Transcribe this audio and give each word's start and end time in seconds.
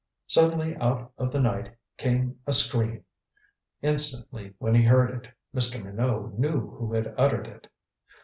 Suddenly 0.25 0.75
out 0.77 1.11
of 1.19 1.31
the 1.31 1.39
night 1.39 1.75
came 1.95 2.39
a 2.47 2.53
scream. 2.53 3.03
Instantly 3.83 4.55
when 4.57 4.73
he 4.73 4.81
heard 4.85 5.11
it, 5.11 5.29
Mr. 5.55 5.79
Minot 5.79 6.39
knew 6.39 6.71
who 6.71 6.91
had 6.95 7.13
uttered 7.19 7.45
it. 7.45 7.67